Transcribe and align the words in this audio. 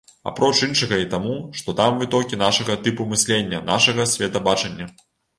Апроч 0.29 0.55
іншага 0.67 0.95
і 1.01 1.05
таму, 1.09 1.33
што 1.59 1.75
там 1.79 1.99
вытокі 2.03 2.39
нашага 2.43 2.77
тыпу 2.87 3.05
мыслення, 3.11 3.59
нашага 3.67 4.07
светабачання. 4.13 4.89